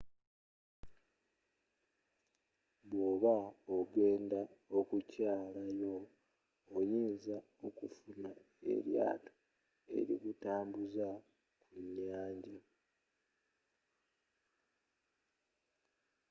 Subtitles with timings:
[2.89, 3.35] bw'oba
[3.77, 4.39] ogenda
[4.77, 5.95] okukyalayo
[6.77, 9.33] oyinza okufunayo eryaato
[9.97, 11.07] erikutambuza
[11.69, 12.57] ku nyanja